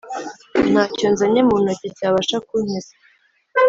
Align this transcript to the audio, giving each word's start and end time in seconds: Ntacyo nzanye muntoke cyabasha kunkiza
Ntacyo 0.71 1.05
nzanye 1.13 1.41
muntoke 1.47 1.87
cyabasha 1.97 2.35
kunkiza 2.47 2.93